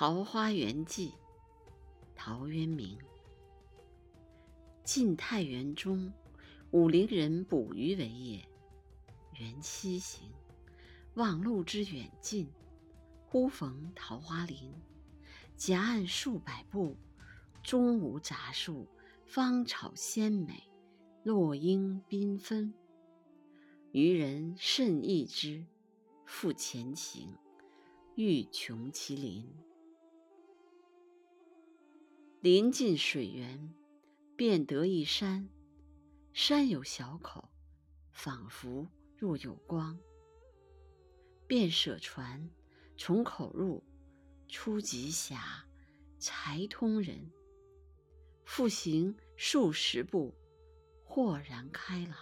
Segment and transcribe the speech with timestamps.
[0.00, 1.12] 桃花源记，
[2.14, 2.96] 陶渊明。
[4.82, 6.10] 晋太元中，
[6.70, 8.42] 武陵人捕鱼为业。
[9.38, 10.30] 缘溪行，
[11.16, 12.50] 忘路之远近，
[13.26, 14.72] 忽逢桃花林。
[15.54, 16.96] 夹岸数百步，
[17.62, 18.88] 中无杂树，
[19.26, 20.66] 芳草鲜美，
[21.24, 22.72] 落英缤纷。
[23.92, 25.66] 渔人甚异之，
[26.24, 27.36] 复前行，
[28.14, 29.46] 欲穷其林。
[32.42, 33.74] 临近水源，
[34.34, 35.50] 便得一山，
[36.32, 37.50] 山有小口，
[38.12, 40.00] 仿佛若有光。
[41.46, 42.48] 便舍船，
[42.96, 43.84] 从口入，
[44.48, 45.66] 出极狭，
[46.18, 47.30] 才通人。
[48.46, 50.34] 复行数十步，
[51.04, 52.16] 豁然开朗。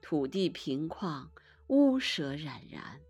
[0.00, 1.28] 土地平旷，
[1.66, 3.00] 屋舍冉冉，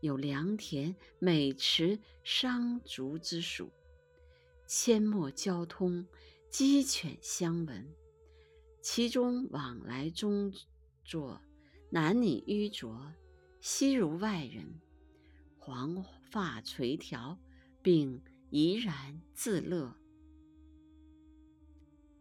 [0.00, 3.70] 有良田、美池、桑竹之属。
[4.70, 6.06] 阡陌交通，
[6.48, 7.92] 鸡犬相闻，
[8.80, 10.52] 其中往来中
[11.04, 11.42] 作，
[11.90, 13.12] 男女衣着，
[13.60, 14.80] 悉如外人，
[15.58, 17.36] 黄发垂髫，
[17.82, 19.92] 并怡然自乐。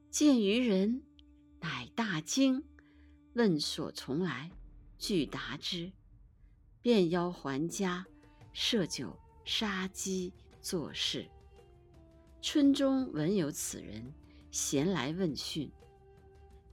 [0.09, 1.03] 见渔人，
[1.59, 2.63] 乃大惊，
[3.35, 4.49] 问所从来，
[4.97, 5.91] 具答之，
[6.81, 8.07] 便邀还家，
[8.53, 10.33] 设酒杀鸡
[10.63, 11.29] 作事。
[12.41, 14.13] 村中闻有此人，
[14.49, 15.69] 咸来问讯。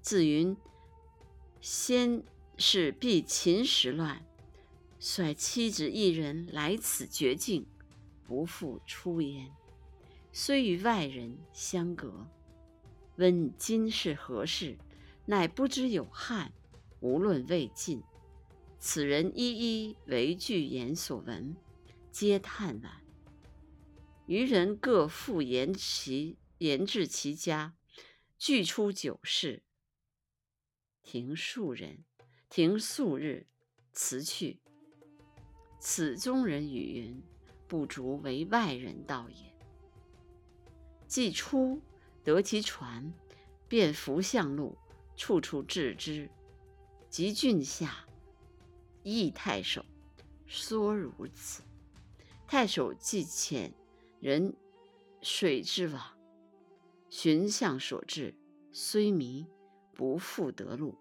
[0.01, 0.57] 自云
[1.61, 2.23] 先
[2.57, 4.25] 是避秦时乱，
[5.01, 7.67] 率妻子一人来此绝境，
[8.23, 9.51] 不复出焉。
[10.33, 12.29] 虽与外人相隔，
[13.17, 14.79] 问今是何事，
[15.25, 16.53] 乃不知有汉，
[17.01, 18.01] 无论魏晋。
[18.79, 19.51] 此人一
[19.89, 21.57] 一为具言所闻，
[22.13, 22.87] 皆叹惋。
[24.27, 27.77] 渔人各复言其言至其家，
[28.37, 29.63] 俱出酒肆，
[31.01, 32.05] 停数人，
[32.49, 33.47] 停数日，
[33.93, 34.61] 辞去。
[35.79, 37.23] 此中人语云
[37.69, 39.55] ：“不足为外人道也。”
[41.07, 41.81] 既出，
[42.25, 43.15] 得其船，
[43.69, 44.77] 便扶向路，
[45.17, 46.29] 处处置之。
[47.09, 48.05] 及郡下，
[49.05, 49.87] 诣太守，
[50.47, 51.63] 说如此。
[52.49, 53.71] 太守既遣。
[54.27, 54.57] 人
[55.23, 56.19] 水之往，
[57.09, 58.35] 寻向所至，
[58.73, 59.47] 虽迷，
[59.95, 60.99] 不复得路。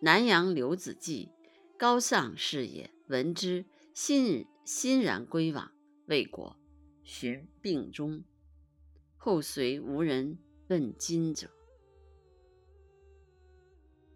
[0.00, 1.30] 南阳刘子骥，
[1.78, 3.64] 高尚士也，闻之，
[3.94, 5.72] 欣欣然归往，
[6.08, 6.54] 未果，
[7.02, 8.22] 寻病终。
[9.16, 10.36] 后随无人
[10.68, 11.55] 问津者。